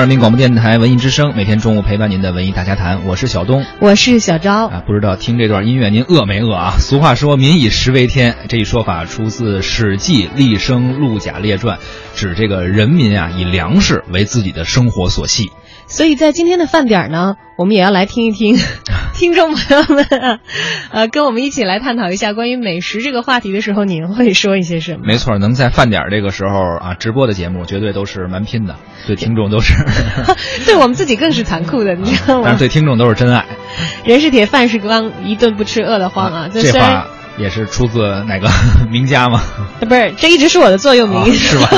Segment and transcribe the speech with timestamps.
[0.00, 4.82] 人民广播电台文艺之声，每天中午陪伴您的文艺大家谈，我是小东，我是小昭啊。
[4.86, 6.72] 不知道听这段音乐您饿没饿啊？
[6.80, 11.76] 俗话说“民以食为天”，这一说法出自《史记·厉声陆贾列传》，
[12.14, 15.52] 指这个人民啊以粮食为自己的生活所系。
[15.86, 18.56] 所以在今天的饭点呢，我们也要来听一听
[19.20, 20.40] 听众朋友们，
[20.90, 25.00] 呃，跟我们一起来探讨一下关于美食这个话题的时候，您会说一些什么？
[25.04, 29.74] 没错，能在饭点这个时候啊直播的节目，绝对都是蛮拼的， 对听众都是，
[30.64, 32.44] 对我们自己更是残酷的，你知道吗？
[32.46, 33.44] 但是对听众都是真爱。
[34.06, 36.48] 人是铁，饭是钢，一顿不吃饿得慌啊！
[36.50, 38.48] 这话也是出自哪个
[38.90, 39.42] 名家吗？
[39.80, 41.68] 不是，这一直是我的座右铭，是吧？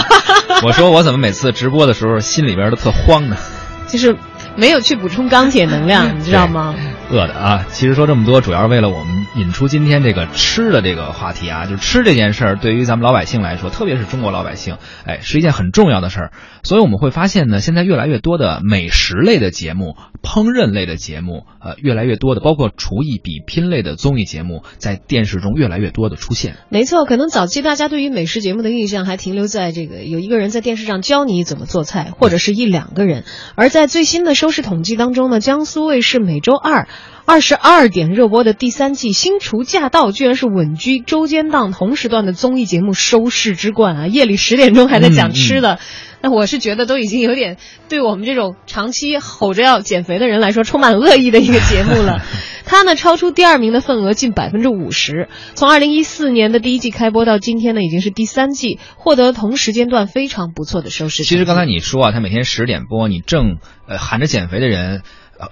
[0.63, 3.37] 我说我怎么每次直播的时候心里边都特慌呢？
[3.89, 4.17] 就是
[4.55, 6.77] 没有去补充钢铁能量，你知道吗？
[7.13, 7.67] 饿的啊！
[7.69, 11.67] 其实说这么多，主要是为了我们引出今天这个吃的这个话题啊。
[11.67, 16.33] 就是吃这件事儿，对于咱们老百姓来说，特别是中国老百姓，哎，是一件很重要的事儿。
[16.63, 26.57] 所以我们会发现呢，现在越来越多的美食类的节目、烹饪类的节目，呃，越来越多的，包括厨艺比拼类的综艺节目，在电视中越来越多的出现。
[26.71, 33.25] 没错，可能早期大家对于美食节目的印象还停留在这个有一个人在电视上教你怎么做菜，或者是一两个人。
[33.55, 36.89] 而在最新的收视统计当中呢，江苏卫视每周二。
[37.25, 44.07] 二十二点热播的第三季《新厨驾到》，居然是稳居周间档同时段的综艺节目收视之冠啊！
[44.09, 45.79] 夜里十点钟还在讲吃的，
[46.21, 47.59] 那我是觉得都已经有点
[47.89, 52.21] 对我们这种长期吼着要减肥的人来说充满恶意的一个节目了。
[52.67, 55.29] 它呢超出第二名的份额近百分之五十。
[55.55, 61.23] 从二零一四年的第一季开播到今天呢，已经是第三季，获得同时间段非常不错的收视。
[61.23, 65.03] 其实刚才你说啊，它每天十点播，你正呃喊着减肥的人。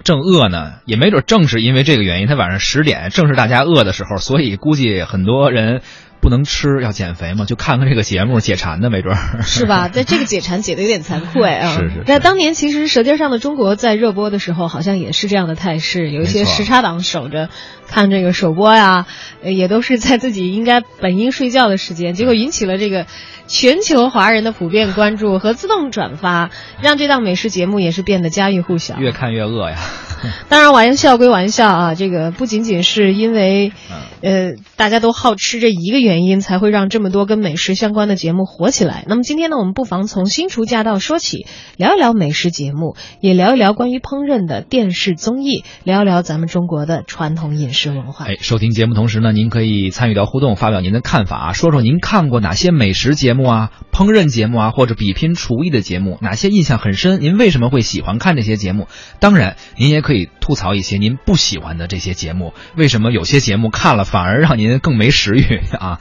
[0.03, 5.81] 正饿呢，也没准正是因为这个原因，他晚上十点正是大家饿的时候，所以估计很多人
[6.21, 9.89] 不能吃，要减肥嘛，就看看这个节目解馋的，没准 是吧？
[9.89, 11.75] 在这个解馋解的有点残酷哎啊！
[11.75, 12.03] 是 是。
[12.05, 17.49] 那当年其实《舌尖上的中国》在热播的时候，好像也是这样的态势，有一些时差党守着
[17.87, 19.07] 看这个首播呀，
[19.43, 23.05] 也都是在自己应该本应睡觉的时间，结果引起了这个。
[23.47, 28.97] 全球华人的普遍关注和自动转发，让这档美食节目也是变得家喻户晓。
[28.97, 29.77] 越看越饿呀！
[30.47, 33.73] 当然，玩笑归玩笑啊，这个不仅仅是因为，
[34.21, 39.05] 呃，大家都好吃这一个原原因，才会让这么多跟美食相关的节目火起来。
[39.07, 41.45] 那么今天呢，我们不妨从新厨驾到说起，
[41.77, 48.25] 聊一聊美食节目，也聊一聊关于烹饪的电视综艺，聊一聊咱们中国的传统饮食文化。
[48.25, 53.51] 哎，收听节目同时呢，您可以参与到互动，发表您的看法啊，说说您看过哪些美食节目。
[53.51, 57.19] 啊，烹饪节目啊，或者比拼厨艺的节目，哪些印象很深？
[57.21, 58.87] 您为什么会喜欢看这些节目？
[59.19, 62.53] 当然，您也可以吐槽一些您不喜欢的这些节目。
[62.75, 66.00] 为什么有些节目看了反而让您更没食欲啊？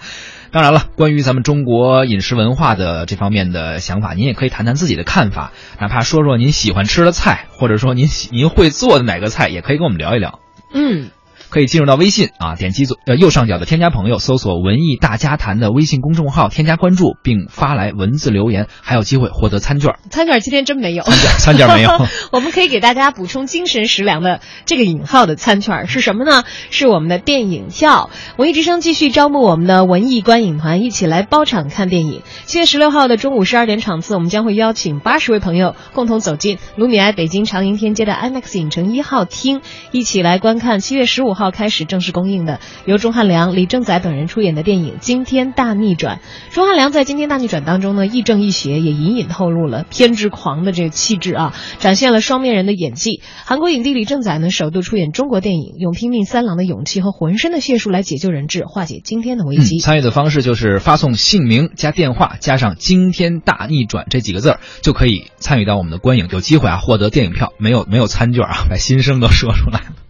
[0.53, 10.41] 当然了，关于咱们中国饮食文化的这方面的想法，您也可以谈谈自己的看法，哪怕说说您喜欢吃的菜，或者说您您会做的哪个菜，也可以跟我们聊一聊。
[10.72, 11.10] 嗯。
[11.50, 19.94] 可以进入到微信啊，点击左呃右上角的添加朋友，搜索“文艺大家谈”的微信公众号，添加关注并发来文字留言，还有机会获得餐券。
[20.10, 21.03] 餐券今天真没有，
[21.39, 21.91] 餐券没有。
[22.33, 26.44] 我们可以给大家补充精神食粮的这个引号的餐券是什么呢？
[26.71, 28.10] 是我们的电影票。
[28.37, 32.22] 文艺之声继续招募我们的文艺观影团，一起来包场看电影。
[32.44, 46.21] 七月十六号的中午十二点场次，我们将会邀请八十位朋友共同走进卢米埃北京长楹天街的 IMAX 影城一号厅，一起来观看七月十五号号开始正式公映的由钟汉良、李正宰等人出演的电影《惊天大逆转》。
[46.55, 53.23] 钟汉良在《惊天大逆转》当中呢，亦正亦邪，也隐隐透露了偏执狂的这个气质啊，展现了双面人的演技。
[53.47, 59.78] 韩国影帝李正宰呢，首度出演中国电影，用拼命三郎的勇气和浑身的解数来解救人质，化解惊天的危机。
[59.78, 67.54] 参与的方式就是发送姓名加电话加上“惊天大逆转”这几个字儿，就可以参与到我们的观影，有机会啊获得电影票。
[67.59, 70.09] 没有没有餐券啊，把心声都说出来了。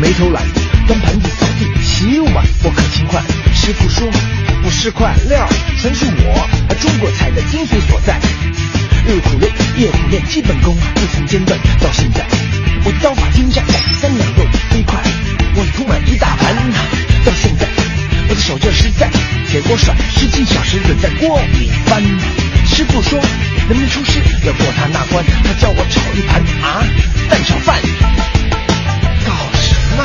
[0.00, 0.42] 没偷懒。
[0.86, 3.22] 端盘子、扫地、洗碗，我可勤快。
[3.54, 4.08] 师傅说
[4.62, 5.48] 不是块料，
[5.80, 6.48] 全是我
[6.80, 8.18] 中国菜的精髓所在。
[9.06, 11.58] 日苦练，夜苦练，基本功不曾间断。
[11.80, 12.24] 到现在，
[12.84, 13.64] 我刀法精湛，
[14.00, 15.02] 三两肉飞快，
[15.56, 16.54] 我铺满一大盘。
[17.24, 17.66] 到现在，
[18.28, 19.10] 我的手劲实在，
[19.48, 22.02] 铁锅甩十几小时的在锅里翻。
[22.66, 23.20] 师傅说。
[23.68, 26.86] 能能出师要过他那关，他叫我炒一盘啊
[27.28, 28.35] 蛋炒饭。
[29.96, 30.02] 那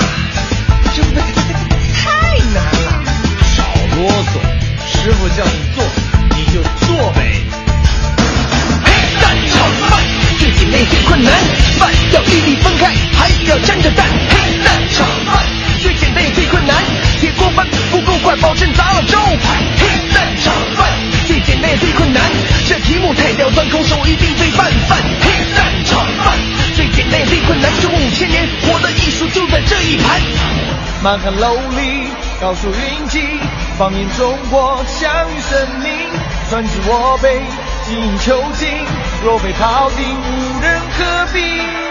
[0.96, 1.20] 真太
[1.94, 3.04] 太难了！
[3.56, 3.64] 少
[3.96, 4.40] 啰嗦，
[4.88, 5.84] 师傅叫你做，
[6.30, 7.20] 你就做呗。
[8.86, 8.88] 黑
[9.22, 9.54] 蛋炒
[9.90, 10.00] 饭，
[10.40, 11.34] 最简单也最困难，
[11.78, 14.08] 饭要粒粒分开，还要粘着蛋。
[14.30, 15.46] 黑蛋炒饭，
[15.82, 16.76] 最简单也最困难，
[17.20, 19.62] 铁锅翻不够快，保证砸了招牌。
[19.78, 20.90] 黑蛋炒饭，
[21.28, 22.24] 最简单也最困难，
[22.68, 24.72] 这题目太刁钻，空手一定最赞。
[27.62, 30.20] 南征五千年，我的艺术就在这一盘。
[31.04, 32.08] 满汉楼里
[32.42, 33.22] 高手云集，
[33.78, 35.92] 放眼中国强于神明。
[36.50, 37.40] 算知我辈
[37.86, 38.68] 金银求精，
[39.24, 41.91] 若非庖丁，无人可比。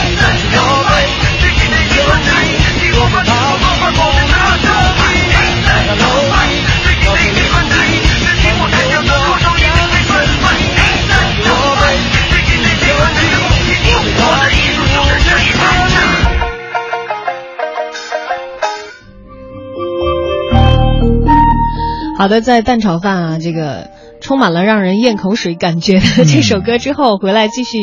[22.21, 23.89] 好的，在蛋炒饭啊，这个
[24.21, 27.79] 充满了让人咽口水感觉的 这首歌之后，回来继续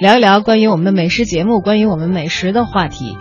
[0.00, 3.16] 聊一聊关于我们的美食节目，关于我们美食的话题。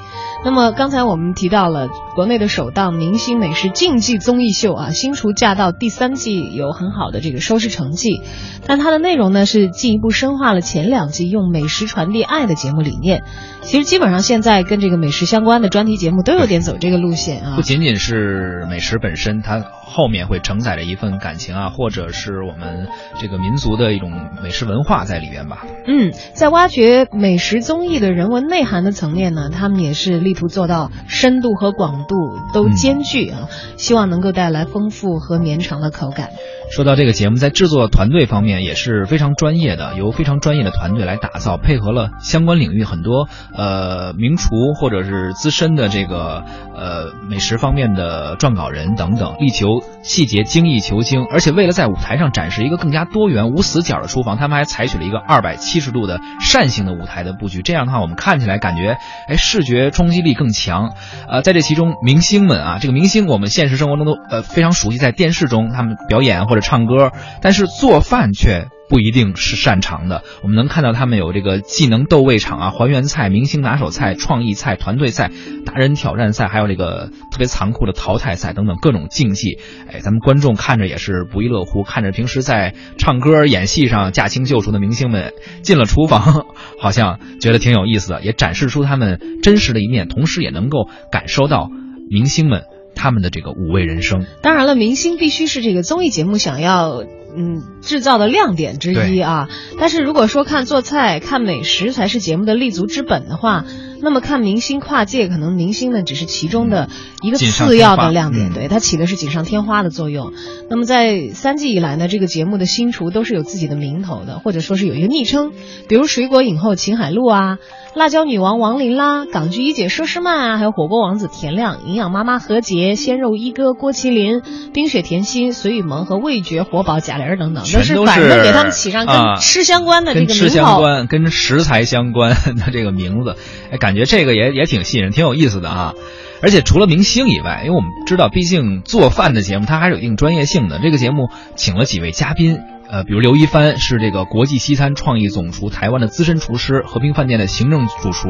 [0.46, 8.22] 那么刚才我们提到了国内的首档明星美食竞技综艺秀啊，新厨驾到第三季有很好的这个收视成绩，
[8.66, 13.24] 但它的内容呢是进一步深化了前两季用美食传递爱的节目理念。
[13.62, 22.88] 其实基本上现在跟这个美食相关的专题节目都有点走 这个路线啊，不仅仅是美食本身，它后面会承载着一份感情啊，或者是我们
[23.20, 24.12] 这个民族的一种
[24.42, 25.66] 美食文化在里边吧。
[25.86, 32.16] 嗯，在挖掘美食综艺的人文内涵的层面呢，他们也是力图做到深度和广度
[32.54, 33.48] 都兼具啊，
[33.78, 36.30] 希望能够带来丰富和绵长的口感。
[36.70, 46.44] 说到这个节目，在制作团队方面也是非常专业的，由非常专业的团队来打造，配合了相关领域很多呃名厨或者是资深的这个
[46.76, 51.26] 呃美食方面的撰稿人等等，力求细节精益求精。
[51.32, 57.62] 而且为了在舞台上展示一个更加多元无死角的厨房，他们还采取了一个二百七十度的扇形的舞台的布局。
[57.62, 58.98] 这样的话，我们看起来感觉
[59.30, 60.94] 哎视觉冲击力更强。
[61.28, 66.62] 呃，在这其中，明星们啊，这个明星我们现实生活中都呃非常熟悉，在电视中他们表演或者。
[66.68, 70.24] 唱歌，但是做饭却不一定是擅长的。
[70.44, 75.32] 我们能看到他们有这个技能斗味场啊，还原菜、明星拿手菜、创意菜、团队赛、
[75.66, 79.60] 达人挑战赛，还有这个特别残酷的淘汰赛等等各种竞技。
[79.92, 86.46] 哎，咱们观众看着也是不亦乐乎，看着平时在唱歌、演戏上驾轻就熟的明星们进了厨房，
[86.80, 91.70] 好像觉得挺有意思的，也展示出他们真实的一面，同时也能够感受到
[92.10, 92.64] 明星们。
[93.00, 97.04] 他们的这个五味人生，当然了，明星必须是这个综艺节目想要
[97.38, 99.48] 嗯制造的亮点之一啊。
[99.80, 103.64] 但是如果说看做菜、看美食才是节目的立足之本的话，
[104.02, 106.90] 那么看明星跨界，可能明星呢只是其中的
[107.22, 110.34] 一个次要的亮点，对它起的是锦上添花的作用。
[110.70, 115.52] 那么在三季以来呢，这个节目的新厨都是有自己的名头的，或者说是有一个昵称，
[115.88, 117.58] 比如水果影后秦海璐啊。
[117.96, 133.36] 辣椒女王王琳啦，港剧一姐佘诗曼啊，还有火锅王子田亮、营养妈妈何洁、鲜肉一哥郭麒麟、冰雪甜心隋雨萌和味觉活宝贾玲等等，都是反正给他们起上跟吃相关的这个名头，跟吃相关、跟食材相关 的这个名字，
[133.72, 135.94] 哎，感觉这个也也挺吸引人，挺有意思的啊。
[136.42, 140.80] 而且除了明星以外，因为我们知道，毕竟做饭的节目它还是有一定专业性的。
[140.80, 142.60] 这个节目请了几位嘉宾。
[142.90, 148.30] 呃，比如刘一帆是这个国际西餐创意总厨，台湾的资深厨师，和平饭店的行政主厨，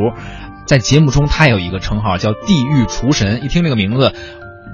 [0.65, 3.43] 在节目中他有一个称号叫“地狱厨神”。
[3.45, 4.13] 一听这个名字，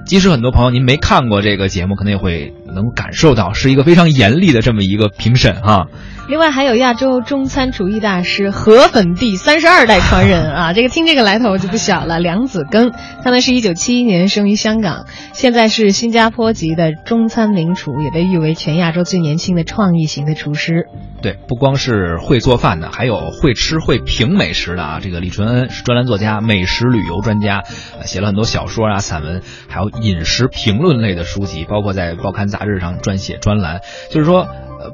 [0.06, 5.86] 即使很多朋友您没看过这个节目，可能也会能感受到是一个非常严厉的这么一个评审哈。
[6.26, 12.18] 另外还有亚洲中餐厨艺大师河粉第三十二代传人啊，这个听这个来头就不小了。
[12.18, 20.86] 梁子庚，他呢是一九七一年生于香港，现在是新加坡籍的中餐名厨，也被誉为全亚洲最年轻的创意型的厨师。
[21.20, 25.00] 对，不光是会做饭的，还有会吃会评美食的啊。
[25.02, 27.62] 这个李淳恩是专栏作家、美食旅游专家，
[28.04, 33.80] 写了很多小说啊、散文，还有饮食评论类的书籍，包括在报刊杂志上撰写专栏。
[34.10, 34.46] 就是说。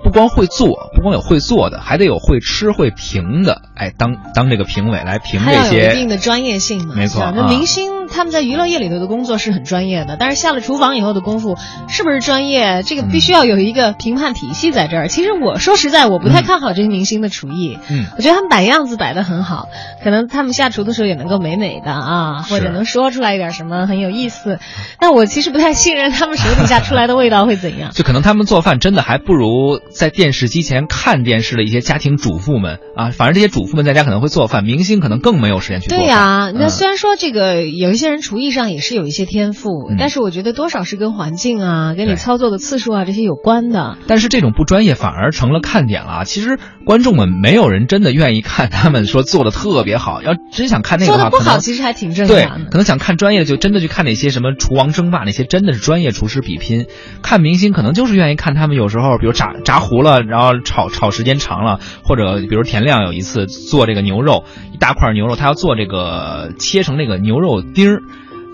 [0.05, 3.63] 不光会做，不光有会做的，还得有会吃会评的。
[3.75, 6.95] 哎，当当这个评委来评这些，一定的专业性嘛。
[6.95, 11.57] 没错，那明星他们在娱乐业里头的工作是很专业的，但是下了厨房以后的功夫
[11.89, 15.09] 是不是专业，这个必须要有一个评判体系在这儿。
[15.09, 17.79] 其实我说实在，我不太看好这些明星的厨艺。
[17.91, 19.69] 嗯，我觉得他们摆样子摆的很好，
[20.03, 24.59] 可能他们下厨的时候也能够美美的啊，或者能说出来一点什么很有意思。
[24.99, 27.91] 但我其实不太信任他们手底下出来的味道会怎样。
[27.93, 29.51] 就可能他们做饭真的还不如。
[29.93, 35.99] 在电视机前看电视的一些家庭主妇们啊，反正这些主妇们在家可能会做饭，明星可能更没有时间去做。
[35.99, 43.99] 对呀，那虽然说这个有一些人厨艺上也是有一些天赋，但是我觉得多少是跟环境啊、跟你操作的次数啊这些有关的。
[44.09, 46.25] 但是这种不专业反而成了看点了。
[46.25, 52.65] 其实观众们没有人真的愿意看他们说做的特别好，要真想看那个做的不好其实还挺正常的。
[52.65, 56.87] 对，可能想看专业的就真的去看那些什么厨王争霸那些真的是专业厨师比拼。
[57.23, 68.03] 看明星可能就是愿意看他们有时候比如炸炸糊了，然后炒炒时间长了，或者比如田亮有一次做这个牛肉，一大块牛肉，他要做这个切成那个牛肉丁儿。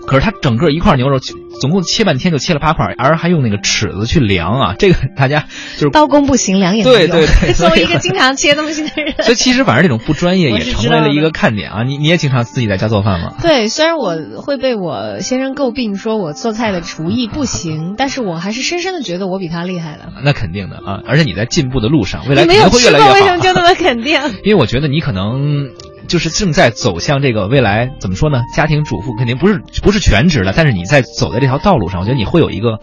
[0.05, 7.51] 可是他整个一块牛肉总共切半天就切了八块，而还用那个尺子去量啊， 这个大家就是刀工不行，量也对对对。
[7.51, 11.83] 作为一个 经常切东西的人，所以其实反正这种不专业也成为了一个看点啊。
[11.83, 13.33] 你你也经常自己在家做饭吗？
[13.41, 20.13] 对，虽然我会被我先生诟病说我做菜的厨艺不行，但是我还是深深的觉得我比他厉害的。
[20.23, 23.13] 那肯定的啊，而且你在进步的路上，未来肯定会越来越好。
[23.13, 24.21] 为什么就那么肯定？
[24.45, 25.71] 因为我觉得你可能。
[26.07, 28.41] 就是正在走向这个未来，怎么说呢？
[28.55, 32.79] 家庭主妇肯定不是不是全职的，但是你在走在这条道路上，我觉得你会有一个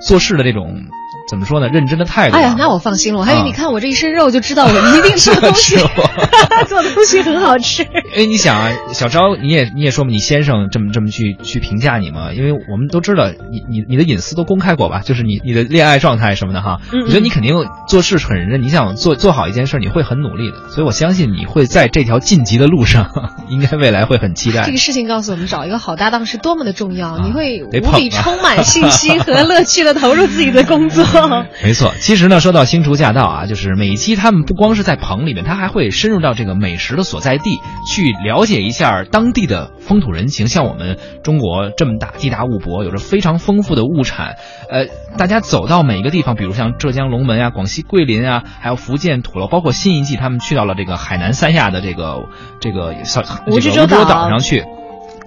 [0.00, 0.86] 做事的这种。
[1.28, 1.68] 怎么说呢？
[1.68, 2.36] 认真的态度。
[2.36, 3.20] 哎呀，那我放心了。
[3.20, 5.76] 我还以为你看我这一身肉就知道我一定是 东西，
[6.66, 7.82] 做的东西很好吃。
[7.82, 12.32] 哎，你想啊，小昭，你也你也说嘛，你先生这么这么去去评价你嘛？
[12.32, 15.00] 因为我们都知道你你你的隐私都公开过吧？
[15.04, 16.80] 就是你你的恋爱状态什么的哈。
[16.92, 17.02] 嗯。
[17.02, 17.54] 我觉得你肯定
[17.88, 20.70] 做事很认真，你想做做好一件事，你会很努力的。
[20.70, 23.10] 所以我相信你会在这条晋级的路上，
[23.48, 24.64] 应该未来会很期待。
[24.64, 27.18] 这个事情告诉我们，找一个好搭档是多么的重要。
[27.18, 31.04] 你会无比充满信心和乐趣的投入自己的工作。
[31.64, 31.92] 没错。
[31.98, 40.48] 其实呢，说到星厨驾到啊，就是每一期他们不光是在棚里面，他还会深入到这个美食的所在地，去了解一下当地的风土人情。
[40.48, 44.36] 像我们中国这么大，地大物博，有着非常丰富的物产。
[44.70, 52.26] 呃，大家走到每一个地方，比如像浙江龙门啊、广西桂林啊，还有福建土楼，包括新一季他们去到了这个海南三亚的这个
[52.60, 54.64] 这个小蜈支洲岛上去。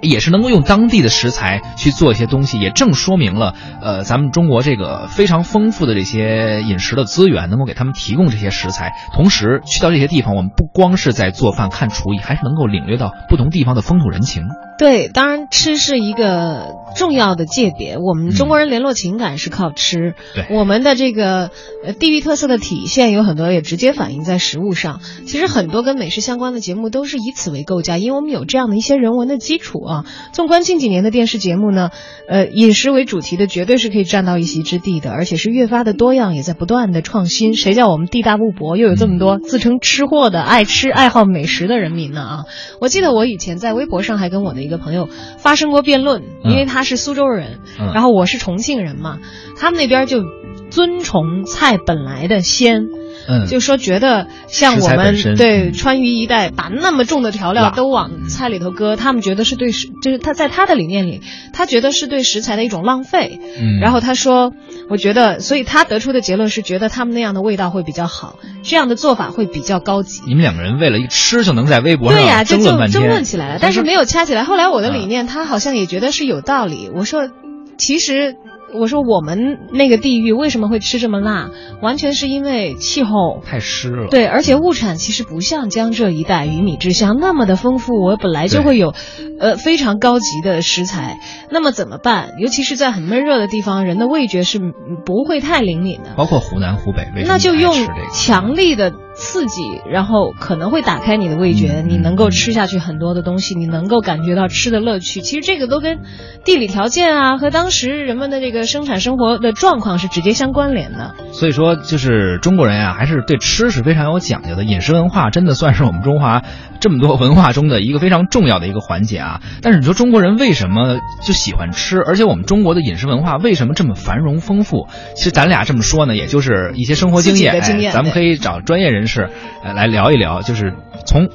[0.01, 8.91] 也是能够用当地的食材去做一些东西，也正说明了，呃，咱们中国这个非常丰富的这些饮食的资源，能够给他们提供这些食材。
[9.13, 14.43] 同时，去到这些地方，我们不光是在做饭看厨艺，还是能够领略到不同地方的风土人情。
[14.81, 17.99] 对，当然吃是一个重要的界别。
[17.99, 20.15] 我们中国人联络情感是靠吃。
[20.33, 21.51] 对，我们的这个
[21.85, 24.99] 呃地域特色的体现有很多，也直接反映在食物上。
[25.27, 30.05] 其实很多跟美食相关的节目都是以此为构架，因为我们有这样的一些人文的基础啊。
[30.33, 31.91] 纵观近几年的电视节目呢，
[32.27, 37.53] 呃，饮食为主题的绝对是可以占到一席之地的，而且是越发的多样，也在不断的创新。
[37.53, 42.21] 谁叫我们地大物博，又有这么多自称吃货的爱吃爱好美食的人民呢？
[42.21, 42.45] 啊，
[42.79, 44.70] 我记得我以前在微博上还跟我的一个。
[44.71, 47.59] 一个朋友发生过辩论，因为他是苏州人，
[47.93, 49.19] 然后我是重庆人嘛，
[49.57, 50.23] 他们那边就
[50.71, 52.87] 尊崇菜本来的鲜，
[53.27, 61.21] 嗯，就说觉得像我们对川渝一带把那么重的调料都往菜里头搁，他们觉得是对食，就是他在他的理念里，
[61.53, 63.39] 他觉得是对食材的一种浪费。
[63.59, 64.53] 嗯，然后他说，
[64.89, 70.21] 我觉得，所以他得出的结论是觉得他们那样的味道会比较好，这样的做法会比较高级。
[70.25, 74.45] 你们两个人为了一吃就能在微博上对呀，争论争论起来了，但是没有掐起来。
[74.45, 76.89] 后来我的理念，他好像也觉得是有道理。
[76.95, 77.29] 我说，
[77.77, 78.37] 其实。
[78.73, 81.51] 我说我们那个地域为什么会吃这么辣？
[81.81, 84.07] 完全是因为气候太湿了。
[84.09, 88.01] 对，而且物产其实不像江浙一带鱼米之乡那么的丰富。
[88.01, 88.93] 我本来就会有，
[89.39, 91.19] 呃，非常高级的食材。
[91.49, 92.31] 那么怎么办？
[92.39, 94.59] 尤其是在很闷热的地方，人的味觉是
[95.05, 96.13] 不会太灵敏的。
[96.15, 97.73] 包括湖南、湖北，那就用
[98.13, 105.21] 强力的刺激，然后可能会打开你的味觉，你能够吃下去很多的东西，你能够感觉到吃的乐趣。
[105.21, 105.99] 其实这个都跟
[106.45, 111.15] 地理条件啊和当时人们的这个生产生活的状况是直接相关联的。
[111.33, 114.63] 所以说，就是中国人呀，还是对吃是非常有讲究的。
[114.63, 116.41] 饮食文化真的算是我们中华
[116.79, 119.41] 这么多文化中的一个非常重要的一个环节啊。
[119.61, 121.99] 但是你说中国人为什么就喜欢吃？
[121.99, 124.87] 而且我们中国的饮食文化为什么这么繁荣丰富？
[125.15, 129.29] 其实咱俩这么说呢，也就是一些生活经验，经验哎，咱们可以找专业人士
[129.63, 130.73] 呃来聊一聊，就是
[131.05, 131.29] 从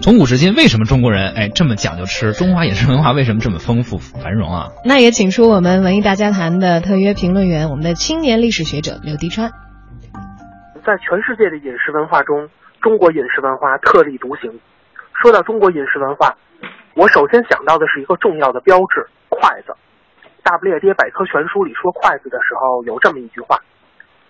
[0.00, 2.32] 从古至今为什么中国人哎这么讲究吃？
[2.32, 4.68] 中华饮食文化为什么这么丰富繁荣啊？
[4.84, 9.50] 那也请出我们文艺大家谈的特约评论员，我们的青年历史学者刘迪川。
[10.84, 12.48] 在全世界的饮食文化中，
[12.80, 14.58] 中国饮食文化特立独行。
[15.22, 16.36] 说到中国饮食文化，
[16.96, 19.72] 我首先想到的是一个重要的标志——筷子。
[20.42, 23.58] 大不列颠百科全书里说筷子的时候，有这么一句话：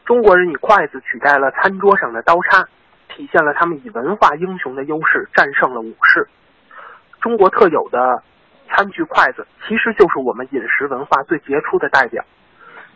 [0.05, 2.69] 中国人以筷子取代了餐桌上的刀叉，
[3.15, 6.27] 体现了他们以文化英雄的优势战胜了武士。
[7.21, 8.23] 中国特有的
[8.69, 12.25] 餐具筷子，其实就是我们饮食文化最杰出的代表。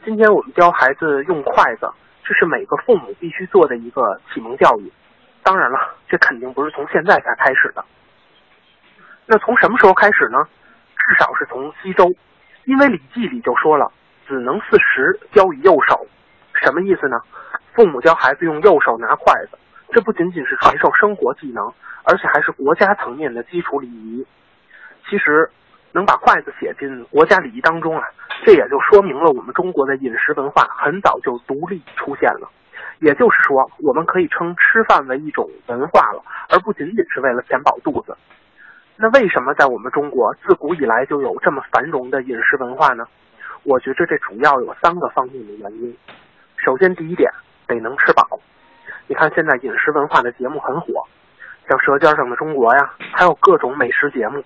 [0.04, 1.90] 今天我们教孩子用筷子，
[2.24, 4.92] 这是每个父母必须做的一个启蒙教育。
[5.42, 7.84] 当然了，这肯定不是从现在才开始的。
[9.26, 10.38] 那从什么时候开始呢？
[10.96, 12.10] 至少是从西周，
[12.64, 13.92] 因为《礼记》里就说了
[14.26, 16.06] ：“子能四时，教以右手。”
[16.54, 17.20] 什么意思呢？
[17.74, 19.58] 父母教孩子用右手拿筷子，
[19.92, 21.72] 这不仅仅是传授生活技能，
[22.04, 24.26] 而且还是国家层面的基础礼仪。
[25.08, 25.50] 其实，
[25.92, 28.04] 能把筷子写进国家礼仪当中啊，
[28.44, 32.50] 这也就说明了我们中国的饮食文化很早就独立出现了。
[33.00, 38.16] 也就是说，我们可以称吃饭为一种文化了，而不仅仅是为了填饱肚子。
[38.96, 43.06] 那为什么在我们中国自古以来就有这么繁荣的饮食文化呢？
[43.62, 45.96] 我觉着这主要有三个方面的原因。
[46.56, 47.30] 首先，第一点
[47.66, 48.40] 得能吃饱。
[49.08, 51.06] 你看现在饮食文化的节目很火，
[51.68, 54.44] 像《舌尖上的中国》呀，还有各种美食节目。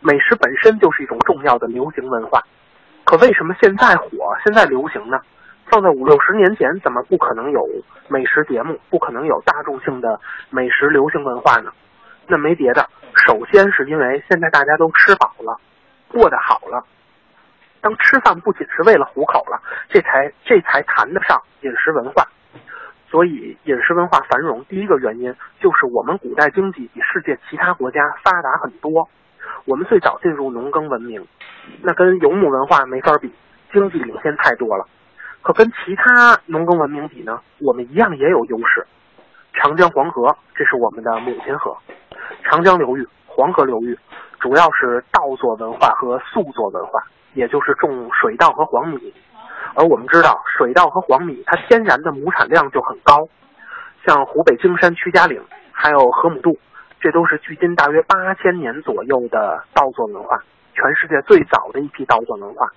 [0.00, 2.42] 美食本身就是一种重要的流行文化，
[3.04, 4.08] 可为什么现在火、
[4.44, 5.20] 现在流行呢？
[5.66, 7.64] 放在五六十年前，怎么不可能有
[8.08, 10.18] 美食节目，不可能有大众性的
[10.48, 11.70] 美食流行文化呢？
[12.26, 15.56] 那没别的，首先是因为现在大家都吃饱了，
[16.08, 16.84] 过得好了。
[17.80, 22.26] 当吃饭不仅是为了糊口了，这才这才谈得上饮食文化。
[23.10, 29.08] 所以，饮食文化繁荣第一个原因就是我们古代经济比世界其他国家发达很多。
[29.64, 31.26] 我们最早进入农耕文明，
[31.82, 33.32] 那跟游牧文化没法比，
[33.72, 34.86] 经济领先太多了。
[35.42, 38.86] 可跟其他农耕文明比呢，我们一样也有优势。
[39.54, 41.76] 长江黄河，这是我们的母亲河。
[42.44, 43.98] 长江流域、黄河流域，
[44.38, 47.02] 主要是稻作文化和粟作文化，
[47.34, 49.12] 也就是种水稻和黄米。
[49.74, 53.28] 而我们知道，水稻和黄米它天然的亩产量就很高，
[54.06, 55.42] 像湖北荆山曲家岭，
[55.72, 56.58] 还有河姆渡，
[57.00, 60.42] 这都是距今大约八千年左右的稻作文化，
[60.74, 62.68] 全世界最早的一批稻作文化。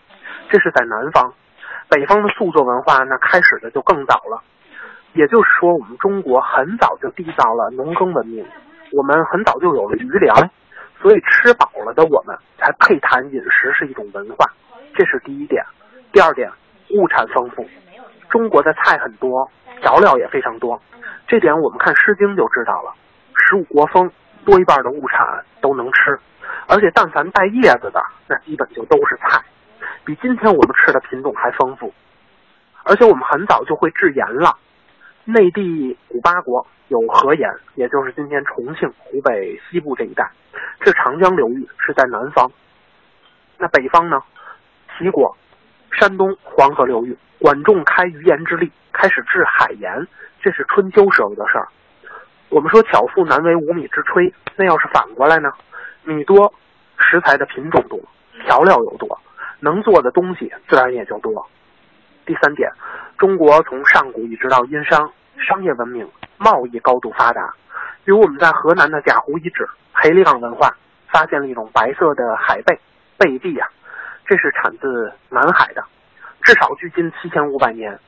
[0.50, 1.34] 这是在南方，
[1.90, 4.42] 北方的粟作文化那开始的就更早了。
[5.14, 8.46] 也就是说，我们中国很早就缔造了农耕文明，
[8.92, 10.50] 我们很早就有了余粮，
[11.02, 14.52] 所以吃饱了的我们才配谈饮食是一种文化，
[14.96, 15.64] 这是第一点。
[16.12, 16.52] 第二点，
[16.94, 17.68] 物产丰富，
[18.30, 19.50] 中国的菜很多，
[19.82, 20.80] 调料也非常多，
[21.28, 22.94] 这点我们看《诗经》就知道了。
[23.36, 24.12] 十五国风，
[24.46, 26.20] 多一半的物产都能吃，
[26.68, 29.42] 而且但凡带叶子的，那基本就都是菜，
[30.06, 31.94] 比今天我们吃的品种还丰富。
[32.84, 34.58] 而且我们很早就会制盐了。
[35.26, 40.30] 内地古巴国有河盐，也就是今天重庆、湖北西部这一带，
[40.82, 42.52] 这长江流域是在南方。
[43.58, 44.22] 那北方呢？
[44.98, 45.36] 齐国、
[45.94, 50.08] 山东黄河流域，管仲开鱼盐之利，开始制海盐，
[50.42, 51.68] 这是春秋时候的事儿。
[52.50, 55.52] 我们说巧妇难为无米之炊，那要是反过来呢？
[56.04, 56.54] 米多，
[56.98, 58.00] 食材的品种多，
[58.46, 59.20] 调料又多，
[59.60, 61.48] 能做的东西自然也就多。
[62.26, 62.72] 第三点，
[63.18, 67.54] 中国从上古一直到殷商，商业文明、贸易高度发达。
[68.04, 70.76] 比如我们在河南的贾湖遗址裴亮文化，
[71.08, 72.80] 发现了一种白色的海贝
[73.18, 73.68] 贝蒂呀、
[74.26, 75.84] 这是产自南海的，
[76.42, 78.00] 至少距今七千五百年。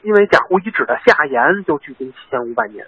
[0.00, 2.84] 因为贾湖遗址的下沿就距今七千五百年，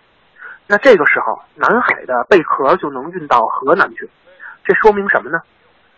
[0.66, 4.08] 那这个时候南海的贝壳就能运到河南去，
[4.64, 5.38] 这说明什么呢？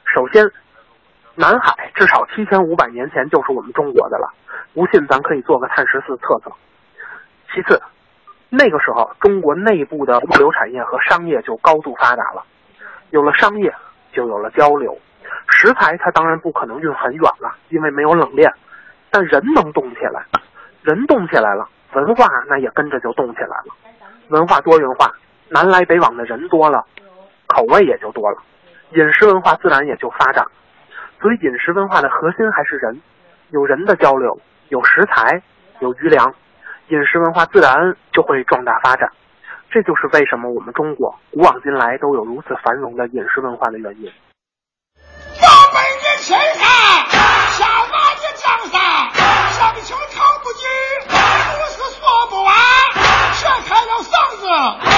[0.05, 0.51] 首先，
[1.37, 4.29] 南海至少七千五百年前就是我们中国的了，
[4.75, 6.51] 不信咱可以做个碳十四测测。
[7.55, 7.81] 其次，
[8.51, 12.45] 那个时候中国内部的物流产业和商业就高度发达了，
[13.11, 13.73] 有了商业
[14.13, 14.99] 就有了交流，
[15.49, 18.53] 食材它当然不可能运很远了，因为没有冷链，
[19.11, 20.25] 但人能动起来，
[20.83, 23.75] 人动起来了，文化那也跟着就动起来了。
[24.29, 25.13] 文化多元化，
[25.49, 26.85] 南来北往的人多了，
[27.47, 28.39] 口味也就多了，
[28.93, 30.45] 饮食文化自然也就发展。
[31.21, 33.01] 所以，饮食文化的核心还是人，
[33.51, 35.43] 有人的交流，有食材，
[35.81, 36.35] 有余粮，
[36.89, 39.11] 饮食文化自然就会壮大发展。
[39.71, 44.11] 这就是为什么我们中国古往今来都有如此繁荣的饮食文化的原因。
[46.27, 47.07] 钱财，
[47.57, 47.87] 千万
[48.17, 48.81] 的江山，
[49.53, 50.67] 上情唱不尽，
[51.07, 51.15] 故
[51.71, 52.53] 事说不完，
[53.39, 54.11] 扯开了嗓
[54.41, 54.96] 子。